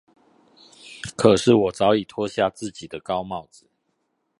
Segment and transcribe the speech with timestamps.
[1.15, 3.67] 可是我早已脫下自己的高帽子